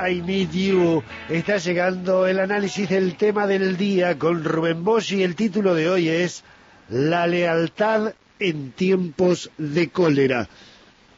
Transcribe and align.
I 0.00 0.20
Need 0.20 0.50
You. 0.52 1.02
Está 1.28 1.56
llegando 1.56 2.26
el 2.26 2.38
análisis 2.40 2.88
del 2.88 3.16
tema 3.16 3.46
del 3.46 3.76
día 3.76 4.18
con 4.18 4.44
Rubén 4.44 4.84
Bosch 4.84 5.12
y 5.12 5.22
el 5.22 5.36
título 5.36 5.74
de 5.74 5.88
hoy 5.88 6.08
es 6.08 6.44
La 6.88 7.26
lealtad 7.26 8.14
en 8.38 8.72
tiempos 8.72 9.50
de 9.56 9.90
cólera. 9.90 10.48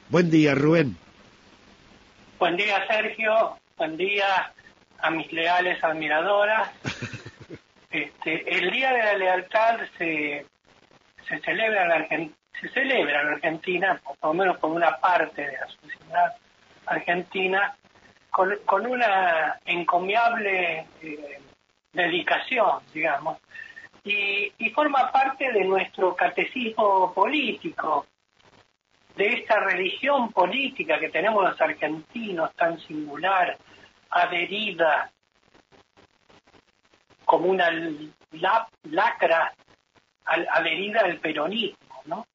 Buen 0.09 0.31
día, 0.31 0.55
Rubén. 0.55 0.97
Buen 2.39 2.57
día, 2.57 2.87
Sergio. 2.87 3.59
Buen 3.77 3.97
día 3.97 4.53
a 5.01 5.11
mis 5.11 5.33
leales 5.33 5.83
admiradoras. 5.83 6.71
Este, 7.91 8.59
el 8.59 8.71
Día 8.71 8.93
de 8.93 8.99
la 8.99 9.15
Lealtad 9.15 9.79
se, 9.97 10.45
se 11.27 11.41
celebra 11.41 11.85
en 11.85 11.89
la 11.89 11.95
Argentina 11.95 12.35
se 12.61 12.69
celebra 12.71 13.23
en 13.23 13.29
Argentina, 13.29 14.01
por 14.03 14.17
lo 14.23 14.35
menos 14.35 14.59
con 14.59 14.73
una 14.73 14.97
parte 14.99 15.43
de 15.43 15.53
la 15.53 15.67
sociedad 15.69 16.37
argentina, 16.87 17.77
con, 18.65 18.87
una 18.87 19.59
encomiable 19.65 20.87
eh, 21.03 21.41
dedicación, 21.93 22.81
digamos, 22.95 23.39
y, 24.05 24.71
forma 24.71 25.11
parte 25.11 25.53
de 25.53 25.65
nuestro 25.65 26.15
catecismo 26.15 27.13
político, 27.13 28.07
de 29.17 29.27
esta 29.27 29.59
religión 29.59 30.31
política 30.31 31.01
que 31.01 31.09
tenemos 31.09 31.43
los 31.43 31.61
argentinos 31.61 32.55
tan 32.55 32.79
singular, 32.79 33.59
adherida 34.11 35.11
como 37.25 37.47
una 37.47 37.71
lacra 38.83 39.53
adherida 40.25 41.01
al 41.01 41.19
peronismo, 41.19 42.03
¿no? 42.05 42.27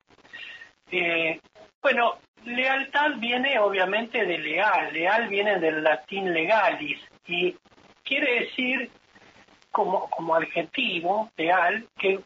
Eh, 0.91 1.39
bueno, 1.81 2.17
lealtad 2.45 3.11
viene 3.17 3.59
obviamente 3.59 4.25
de 4.25 4.37
leal, 4.37 4.93
leal 4.93 5.27
viene 5.27 5.59
del 5.59 5.83
latín 5.83 6.33
legalis 6.33 6.99
y 7.27 7.55
quiere 8.03 8.41
decir 8.41 8.89
como, 9.71 10.09
como 10.09 10.35
adjetivo 10.35 11.31
leal 11.37 11.87
que, 11.97 12.21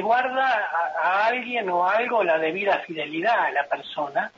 guarda 0.00 0.70
a, 1.02 1.26
alguien 1.26 1.68
o 1.68 1.86
algo 1.86 2.24
la 2.24 2.38
debida 2.38 2.78
fidelidad 2.78 3.44
a 3.44 3.50
la 3.50 3.68
persona, 3.68 4.32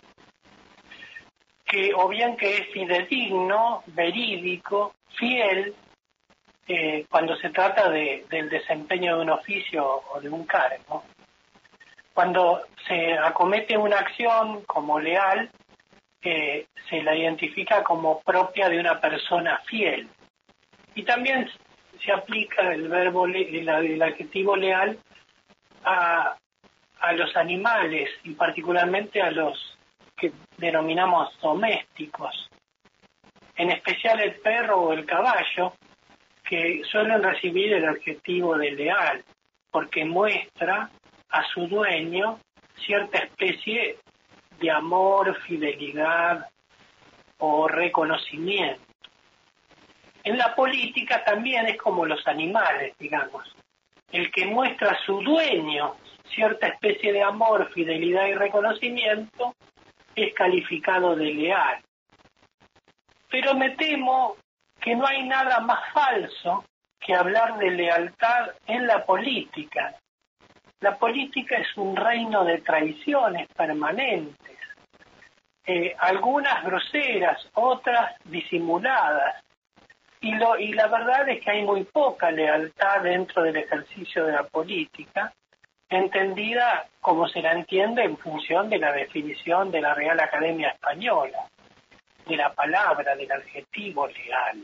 que 1.65 1.93
o 1.95 2.09
bien 2.09 2.37
que 2.37 2.57
es 2.57 2.73
fidedigno, 2.73 3.85
verídico, 3.87 4.97
fiel, 5.17 5.77
eh, 6.67 7.07
cuando 7.09 7.37
se 7.37 7.51
trata 7.51 7.89
de, 7.89 8.27
del 8.29 8.48
desempeño 8.51 9.17
de 9.17 9.23
un 9.23 9.31
oficio 9.31 10.03
o 10.13 10.20
de 10.20 10.29
un 10.29 10.45
cargo. 10.45 11.05
Cuando 12.15 12.62
se 12.87 13.12
acomete 13.19 13.77
una 13.77 13.98
acción 13.98 14.62
como 14.65 15.01
leal, 15.01 15.51
eh, 16.23 16.67
se 16.89 17.03
la 17.03 17.15
identifica 17.17 17.83
como 17.83 18.20
propia 18.23 18.69
de 18.69 18.79
una 18.79 19.01
persona 19.01 19.61
fiel. 19.67 20.09
Y 20.95 21.03
también 21.03 21.51
se 22.05 22.12
aplica 22.12 22.73
el 22.73 22.89
verbo, 22.89 23.27
el, 23.27 24.03
adjetivo 24.03 24.57
leal 24.57 24.98
a 25.85 26.37
los 27.15 27.37
animales 27.37 28.09
y 28.23 28.31
particularmente 28.31 29.20
a 29.20 29.31
los 29.31 29.77
que 30.17 30.33
denominamos 30.57 31.39
domésticos, 31.41 32.48
en 33.57 33.70
especial 33.70 34.20
el 34.20 34.37
perro 34.37 34.81
o 34.81 34.92
el 34.92 35.05
caballo, 35.05 35.75
que 36.45 36.83
suelen 36.91 37.23
recibir 37.23 37.73
el 37.73 37.87
adjetivo 37.87 38.57
de 38.57 38.70
leal, 38.70 39.25
porque 39.70 40.05
muestra 40.05 40.91
a 41.35 41.43
su 41.53 41.67
dueño 41.67 42.39
cierta 42.87 43.19
especie 43.19 43.99
de 44.61 44.71
amor, 44.71 45.37
fidelidad 45.43 46.49
o 47.39 47.67
reconocimiento. 47.67 48.81
En 50.23 50.39
la 50.39 50.55
política 50.55 51.25
también 51.25 51.67
es 51.67 51.77
como 51.77 52.07
los 52.07 52.25
animales, 52.29 52.97
digamos. 52.99 53.45
El 54.13 54.31
que 54.31 54.47
muestra 54.47 54.93
a 54.93 55.05
su 55.05 55.21
dueño 55.23 55.97
cierta 56.33 56.69
especie 56.69 57.13
de 57.13 57.23
amor, 57.25 57.69
fidelidad 57.73 58.27
y 58.27 58.35
reconocimiento 58.35 59.57
es 60.14 60.33
calificado 60.35 61.17
de 61.17 61.35
leal. 61.35 61.83
Pero 63.29 63.55
me 63.55 63.70
temo 63.70 64.37
que 64.81 64.95
no 64.95 65.05
hay 65.05 65.25
nada 65.25 65.58
más 65.58 65.81
falso 65.92 66.64
que 67.01 67.13
hablar 67.13 67.58
de 67.58 67.73
lealtad 67.73 68.51
en 68.69 68.87
la 68.87 69.05
política, 69.05 69.97
la 70.84 70.98
política 70.98 71.56
es 71.56 71.74
un 71.78 71.96
reino 71.96 72.45
de 72.45 72.58
traiciones 72.58 73.48
permanentes, 73.56 74.58
eh, 75.64 75.96
algunas 75.98 76.62
groseras, 76.62 77.48
otras 77.55 78.14
disimuladas. 78.24 79.42
Y, 80.20 80.34
la 80.34 80.86
verdad 80.89 81.27
es 81.30 81.42
que 81.42 81.50
hay 81.50 81.62
muy 81.62 81.84
poca 81.84 82.30
lealtad 82.30 83.00
dentro 83.02 83.42
del 83.42 83.56
ejercicio 83.56 84.27
de 84.27 84.33
la 84.33 84.42
política, 84.42 85.33
entendida 85.89 86.86
como 87.01 87.28
se 87.28 87.40
la 87.40 87.52
entiende 87.52 88.05
en 88.05 88.18
función 88.18 88.68
de 88.68 88.78
la 88.78 88.92
definición 88.92 89.70
de 89.70 89.80
la 89.80 89.95
Real 89.95 90.20
Academia 90.20 90.68
Española, 90.68 91.48
de 92.27 92.36
la 92.36 92.52
palabra, 92.52 93.16
del 93.16 93.33
adjetivo 93.33 94.06
leal. 94.06 94.62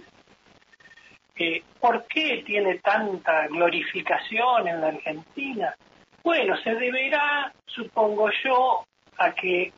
Eh, 1.37 1.63
¿Por 1.81 2.05
qué 2.09 2.43
tiene 2.45 2.79
tanta 2.79 3.47
glorificación 3.47 4.69
en 4.69 4.81
la 4.83 4.89
Argentina? 4.89 5.75
Bueno, 6.23 6.57
se 6.63 6.75
deberá, 6.75 7.53
supongo 7.67 8.31
yo, 8.45 8.85
a 9.17 9.33
que 9.35 9.73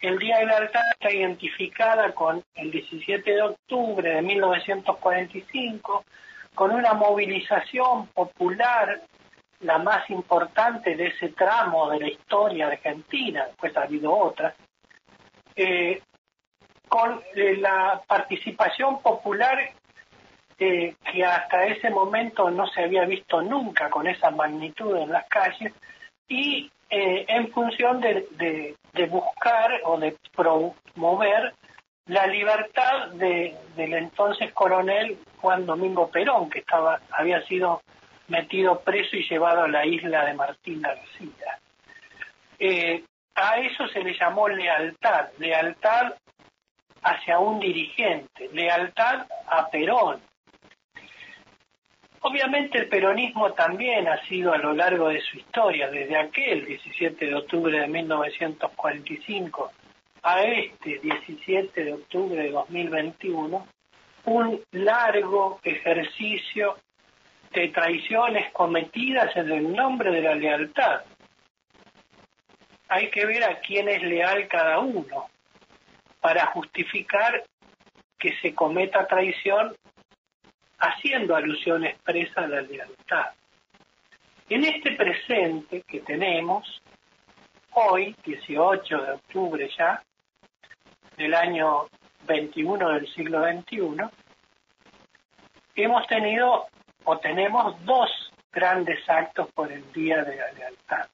el 0.00 0.18
Día 0.18 0.38
de 0.38 0.46
la 0.46 0.58
Lealtad 0.60 0.82
está 0.92 1.12
identificada 1.12 2.12
con 2.12 2.42
el 2.54 2.70
17 2.70 3.30
de 3.30 3.42
octubre 3.42 4.14
de 4.14 4.22
1945, 4.22 6.04
con 6.54 6.72
una 6.72 6.94
movilización 6.94 8.08
popular, 8.08 9.02
la 9.60 9.78
más 9.78 10.08
importante 10.10 10.96
de 10.96 11.06
ese 11.08 11.30
tramo 11.30 11.88
de 11.90 12.00
la 12.00 12.08
historia 12.08 12.66
argentina, 12.66 13.46
pues 13.58 13.76
ha 13.76 13.82
habido 13.82 14.12
otras, 14.12 14.54
eh, 15.54 16.02
con 16.88 17.22
eh, 17.34 17.56
la 17.56 18.02
participación 18.06 19.00
popular 19.00 19.58
que 20.56 20.96
hasta 21.24 21.66
ese 21.66 21.90
momento 21.90 22.50
no 22.50 22.66
se 22.68 22.84
había 22.84 23.04
visto 23.04 23.42
nunca 23.42 23.90
con 23.90 24.06
esa 24.06 24.30
magnitud 24.30 24.96
en 24.96 25.12
las 25.12 25.26
calles 25.28 25.72
y 26.28 26.70
eh, 26.88 27.24
en 27.28 27.50
función 27.52 28.00
de, 28.00 28.76
buscar 29.10 29.80
o 29.84 29.98
de 29.98 30.16
promover 30.34 31.54
la 32.06 32.26
libertad 32.26 33.08
de, 33.14 33.56
del 33.74 33.94
entonces 33.94 34.52
coronel 34.52 35.18
Juan 35.40 35.66
Domingo 35.66 36.08
Perón, 36.08 36.48
que 36.48 36.60
estaba, 36.60 37.00
había 37.10 37.42
sido 37.42 37.82
metido 38.28 38.80
preso 38.80 39.16
y 39.16 39.28
llevado 39.28 39.64
a 39.64 39.68
la 39.68 39.84
isla 39.84 40.24
de 40.24 40.34
Martín 40.34 40.80
García. 40.80 41.58
Eh, 42.58 43.04
a 43.34 43.58
eso 43.58 43.86
se 43.88 44.00
le 44.02 44.14
llamó 44.14 44.48
lealtad, 44.48 45.28
lealtad 45.38 46.14
hacia 47.02 47.38
un 47.38 47.60
dirigente, 47.60 48.48
lealtad 48.52 49.26
a 49.48 49.68
Perón, 49.68 50.20
Obviamente 52.28 52.78
el 52.78 52.88
peronismo 52.88 53.52
también 53.52 54.08
ha 54.08 54.20
sido 54.26 54.52
a 54.52 54.58
lo 54.58 54.74
largo 54.74 55.10
de 55.10 55.20
su 55.20 55.36
historia, 55.36 55.88
desde 55.88 56.16
aquel 56.16 56.64
17 56.64 57.24
de 57.24 57.34
octubre 57.36 57.78
de 57.78 57.86
1945 57.86 59.70
a 60.24 60.42
este 60.42 60.98
17 60.98 61.84
de 61.84 61.92
octubre 61.92 62.42
de 62.42 62.50
2021, 62.50 63.68
un 64.24 64.60
largo 64.72 65.60
ejercicio 65.62 66.74
de 67.52 67.68
traiciones 67.68 68.52
cometidas 68.52 69.36
en 69.36 69.52
el 69.52 69.72
nombre 69.72 70.10
de 70.10 70.22
la 70.22 70.34
lealtad. 70.34 71.02
Hay 72.88 73.08
que 73.10 73.24
ver 73.24 73.44
a 73.44 73.60
quién 73.60 73.88
es 73.88 74.02
leal 74.02 74.48
cada 74.48 74.80
uno 74.80 75.28
para 76.20 76.46
justificar 76.46 77.44
que 78.18 78.34
se 78.42 78.52
cometa 78.52 79.06
traición 79.06 79.76
haciendo 80.78 81.36
alusión 81.36 81.84
expresa 81.84 82.42
a 82.42 82.48
la 82.48 82.62
lealtad. 82.62 83.26
En 84.48 84.64
este 84.64 84.92
presente 84.92 85.82
que 85.82 86.00
tenemos, 86.00 86.80
hoy, 87.72 88.14
18 88.24 89.02
de 89.02 89.12
octubre 89.12 89.68
ya, 89.76 90.02
del 91.16 91.34
año 91.34 91.86
21 92.26 92.88
del 92.90 93.12
siglo 93.14 93.42
XXI, 93.42 94.04
hemos 95.74 96.06
tenido 96.06 96.66
o 97.04 97.18
tenemos 97.18 97.84
dos 97.84 98.10
grandes 98.52 98.98
actos 99.08 99.50
por 99.52 99.70
el 99.70 99.92
Día 99.92 100.24
de 100.24 100.36
la 100.36 100.52
Lealtad. 100.52 101.06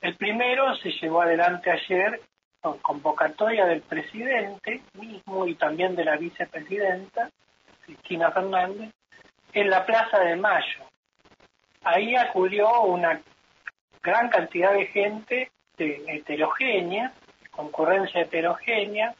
El 0.00 0.16
primero 0.16 0.74
se 0.76 0.90
llevó 0.90 1.22
adelante 1.22 1.70
ayer 1.70 2.20
con 2.60 2.78
convocatoria 2.78 3.66
del 3.66 3.82
presidente 3.82 4.82
mismo 4.94 5.46
y 5.46 5.54
también 5.54 5.94
de 5.94 6.04
la 6.04 6.16
vicepresidenta, 6.16 7.30
Cristina 7.84 8.30
Fernández, 8.30 8.90
en 9.52 9.70
la 9.70 9.84
Plaza 9.84 10.18
de 10.20 10.36
Mayo. 10.36 10.84
Ahí 11.82 12.16
acudió 12.16 12.82
una 12.82 13.20
gran 14.02 14.28
cantidad 14.28 14.72
de 14.72 14.86
gente 14.86 15.50
heterogénea, 15.76 17.12
concurrencia 17.50 18.22
heterogénea, 18.22 19.14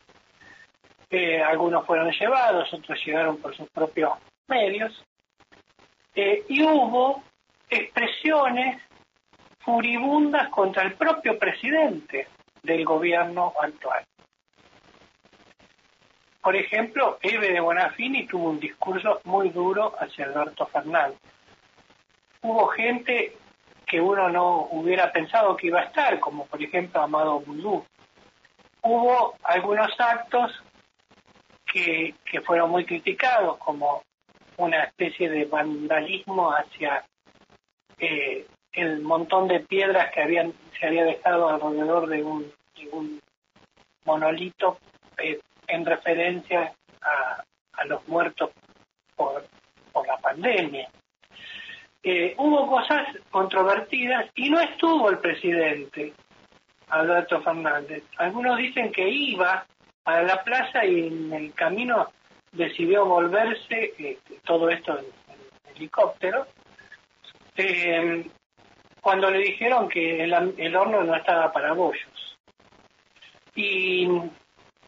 eh, 1.11 1.43
algunos 1.43 1.87
fueron 1.87 2.11
llevados, 2.11 2.73
otros 2.73 2.99
llegaron 3.05 3.37
por 3.37 3.55
sus 3.55 3.69
propios 3.71 4.13
medios, 4.49 5.05
eh, 6.15 6.45
y 6.49 6.63
hubo 6.63 7.23
expresiones 7.69 8.83
furibundas 9.61 10.49
contra 10.49 10.83
el 10.83 10.95
propio 10.95 11.39
presidente 11.39 12.29
del 12.63 12.85
gobierno 12.85 13.53
actual. 13.61 14.05
Por 16.45 16.57
ejemplo, 16.57 17.19
Eve 17.23 17.53
de 17.53 17.61
Bonafini 17.61 18.27
tuvo 18.27 18.51
un 18.51 18.61
discurso 18.61 19.23
muy 19.25 19.49
duro 19.49 19.95
hacia 19.99 20.27
Alberto 20.27 20.67
Fernández. 20.67 21.19
Hubo 22.43 22.67
gente 22.67 23.39
que 23.87 23.99
uno 23.99 24.29
no 24.29 24.69
hubiera 24.71 25.11
pensado 25.11 25.57
que 25.57 25.69
iba 25.69 25.81
a 25.81 25.85
estar, 25.85 26.21
como 26.21 26.45
por 26.45 26.63
ejemplo 26.63 27.01
Amado 27.01 27.41
Boudou. 27.41 27.87
Hubo 28.83 29.37
algunos 29.43 29.99
actos 29.99 30.63
que, 31.65 32.15
que 32.31 32.43
fueron 32.43 32.71
muy 32.71 32.85
criticados, 32.85 33.57
como 33.57 34.03
una 34.59 34.85
especie 34.85 35.31
de 35.31 35.47
vandalismo 35.47 36.51
hacia 36.51 37.07
eh, 37.99 38.47
el 38.75 39.01
montón 39.01 39.49
de 39.49 39.61
piedras 39.61 40.11
que 40.13 40.21
habían 40.21 40.53
se 40.79 40.89
había 40.89 41.05
dejado 41.05 41.49
alrededor 41.49 42.07
de 42.07 42.23
un, 42.23 42.53
monolito 44.05 44.79
eh, 45.17 45.41
en 45.67 45.85
referencia 45.85 46.73
a, 47.03 47.45
los 47.87 48.07
muertos 48.09 48.51
por, 49.15 49.45
la 50.07 50.17
pandemia. 50.19 50.89
Eh, 52.03 52.35
hubo 52.39 52.67
cosas 52.67 53.09
controvertidas 53.31 54.31
y 54.35 54.51
no 54.51 54.61
estuvo 54.61 55.11
el 55.11 55.19
presidente 55.19 56.13
Alberto 56.89 57.41
Fernández. 57.43 58.05
Algunos 58.19 58.57
dicen 58.59 58.93
que 58.93 59.09
iba 59.09 59.67
a 60.05 60.23
la 60.23 60.43
plaza 60.43 60.85
y 60.85 61.09
en 61.09 61.33
el 61.33 61.55
camino 61.55 62.11
decidió 62.53 63.05
volverse, 63.07 63.95
eh, 63.99 64.19
todo 64.45 64.69
esto 64.69 64.99
en, 64.99 65.05
en 65.05 65.77
helicóptero, 65.77 66.47
eh, 67.57 68.25
cuando 69.01 69.31
le 69.31 69.39
dijeron 69.39 69.89
que 69.89 70.25
el, 70.25 70.33
el, 70.57 70.77
horno 70.77 71.05
no 71.05 71.15
estaba 71.15 71.53
para 71.53 71.73
bollos. 71.73 72.39
Y, 73.55 74.09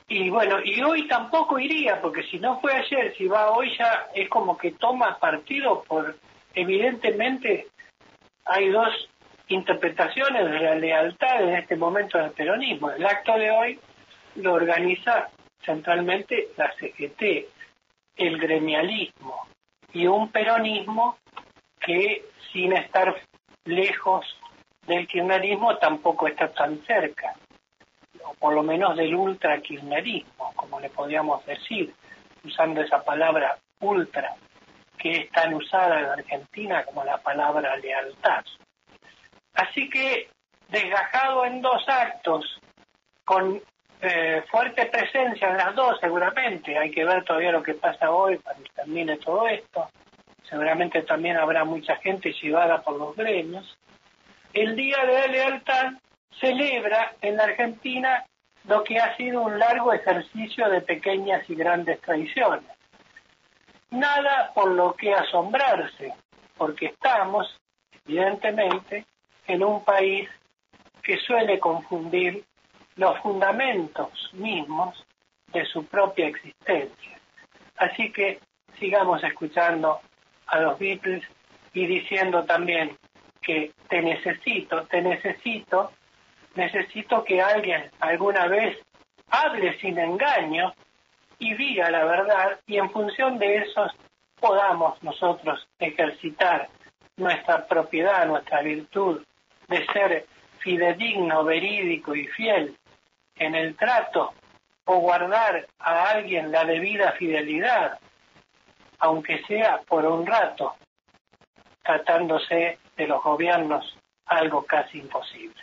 y 0.09 0.31
bueno, 0.31 0.59
y 0.65 0.81
hoy 0.83 1.09
tampoco 1.09 1.59
iría, 1.59 2.01
porque 2.01 2.23
si 2.25 2.39
no 2.39 2.61
fue 2.61 2.73
ayer, 2.73 3.15
si 3.17 3.27
va 3.27 3.51
hoy 3.51 3.77
ya 3.77 4.09
es 4.15 4.29
como 4.29 4.57
que 4.57 4.73
toma 4.73 5.19
partido 5.19 5.83
por, 5.83 6.17
evidentemente 6.55 7.67
hay 8.45 8.69
dos 8.69 9.09
interpretaciones 9.49 10.45
de 10.45 10.61
la 10.61 10.75
lealtad 10.77 11.43
en 11.43 11.57
este 11.57 11.77
momento 11.77 12.19
del 12.19 12.31
peronismo. 12.31 12.91
El 12.91 13.05
acto 13.05 13.37
de 13.37 13.51
hoy 13.51 13.81
lo 14.37 14.55
organiza 14.55 15.29
centralmente 15.65 16.51
la 16.57 16.73
CGT, 16.75 17.49
el 18.17 18.39
gremialismo 18.39 19.47
y 19.93 20.07
un 20.07 20.31
peronismo 20.31 21.19
que 21.81 22.25
sin 22.53 22.73
estar 22.73 23.15
lejos 23.65 24.25
del 24.87 25.07
kirchnerismo 25.09 25.77
tampoco 25.79 26.29
está 26.29 26.53
tan 26.53 26.79
cerca, 26.85 27.35
por 28.39 28.55
lo 28.55 28.63
menos 28.63 28.97
del 28.97 29.15
ultra 29.15 29.61
kirchnerismo, 29.61 30.53
como 30.55 30.81
le 30.81 30.91
podríamos 30.91 31.45
decir, 31.47 31.95
usando 32.45 32.81
esa 32.81 33.03
palabra 33.03 33.59
ultra, 33.81 34.35
que 34.99 35.11
es 35.11 35.31
tan 35.31 35.55
usada 35.55 36.01
en 36.01 36.07
Argentina 36.07 36.85
como 36.85 37.05
la 37.05 37.19
palabra 37.19 37.77
lealtad. 37.77 38.45
Así 39.55 39.89
que, 39.89 40.29
desgajado 40.69 41.45
en 41.47 41.63
dos 41.63 41.83
actos, 41.89 42.61
con 43.25 43.61
eh, 44.01 44.45
fuerte 44.51 44.87
presencia 44.87 45.49
en 45.49 45.57
las 45.57 45.75
dos 45.75 45.99
seguramente, 46.01 46.79
hay 46.79 46.91
que 46.91 47.05
ver 47.05 47.25
todavía 47.25 47.53
lo 47.53 47.63
que 47.63 47.75
pasa 47.75 48.11
hoy 48.11 48.39
cuando 48.39 48.65
termine 48.75 49.17
todo 49.17 49.49
esto, 49.49 49.89
seguramente 50.49 51.03
también 51.03 51.37
habrá 51.37 51.65
mucha 51.65 51.97
gente 51.97 52.33
llevada 52.33 52.83
por 52.83 52.97
los 52.99 53.17
gremios, 53.17 53.77
el 54.53 54.77
Día 54.77 54.99
de 55.05 55.13
la 55.13 55.27
Lealtad 55.27 55.93
celebra 56.41 57.15
en 57.21 57.37
la 57.37 57.45
Argentina 57.45 58.25
lo 58.65 58.83
que 58.83 58.99
ha 58.99 59.17
sido 59.17 59.43
un 59.43 59.59
largo 59.59 59.93
ejercicio 59.93 60.69
de 60.69 60.81
pequeñas 60.81 61.49
y 61.49 61.55
grandes 61.55 62.01
tradiciones. 62.01 62.71
Nada 63.91 64.51
por 64.55 64.71
lo 64.73 64.95
que 64.95 65.15
asombrarse, 65.15 66.13
porque 66.57 66.87
estamos, 66.87 67.57
evidentemente, 68.07 69.07
en 69.47 69.63
un 69.63 69.85
país 69.85 70.29
que 71.03 71.17
suele 71.19 71.61
confundir 71.61 72.45
los 72.97 73.19
fundamentos 73.21 74.31
mismos 74.33 75.05
de 75.53 75.65
su 75.67 75.87
propia 75.87 76.27
existencia. 76.27 77.21
Así 77.77 78.11
que 78.11 78.41
sigamos 78.79 79.23
escuchando 79.23 80.01
a 80.47 80.59
los 80.61 80.79
Beatles 80.79 81.25
y 81.73 81.87
diciendo 81.87 82.45
también 82.45 82.97
que 83.41 83.73
te 83.89 84.03
necesito, 84.03 84.85
te 84.87 85.01
necesito, 85.03 85.93
necesito 86.57 87.25
que 87.25 87.41
alguien 87.41 87.91
alguna 88.01 88.47
vez 88.47 88.79
hable 89.31 89.79
sin 89.79 89.99
engaño 89.99 90.73
y 91.39 91.55
diga 91.55 91.91
la 91.91 92.05
verdad 92.05 92.61
y 92.67 92.79
en 92.79 92.91
función 92.91 93.39
de 93.39 93.59
eso 93.59 93.87
podamos 94.41 95.03
nosotros 95.03 95.67
ejercitar 95.79 96.69
nuestra 97.17 97.67
propiedad, 97.67 98.27
nuestra 98.27 98.63
virtud 98.63 99.23
de 99.69 99.87
ser 99.87 100.27
fidedigno, 100.59 101.45
verídico 101.45 102.15
y 102.15 102.27
fiel 102.29 102.77
en 103.37 103.55
el 103.55 103.77
trato 103.77 104.33
o 104.85 104.99
guardar 104.99 105.67
a 105.79 106.11
alguien 106.11 106.53
la 106.53 106.65
debida 106.65 107.13
fidelidad 107.13 107.99
aunque 108.99 109.43
sea 109.45 109.81
por 109.87 110.05
un 110.05 110.27
rato, 110.27 110.75
tratándose 111.83 112.79
de 112.97 113.07
los 113.07 113.23
gobiernos 113.23 113.97
algo 114.27 114.65
casi 114.65 114.99
imposible. 114.99 115.61